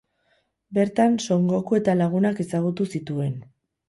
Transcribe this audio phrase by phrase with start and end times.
[0.77, 3.37] Bertan Son Goku eta lagunak ezagutu zituen.